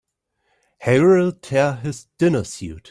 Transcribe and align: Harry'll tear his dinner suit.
Harry'll 0.79 1.31
tear 1.31 1.75
his 1.75 2.07
dinner 2.17 2.43
suit. 2.43 2.79